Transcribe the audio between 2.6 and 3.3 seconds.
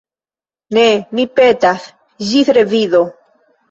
revido!